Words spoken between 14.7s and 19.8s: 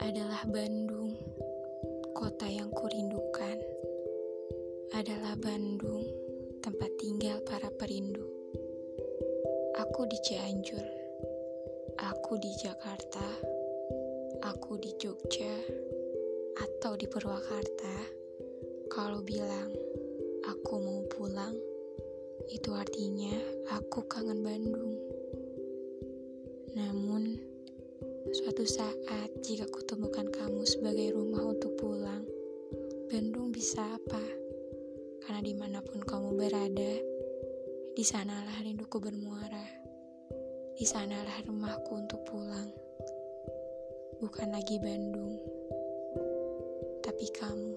di Jogja, atau di Purwakarta. Kalau bilang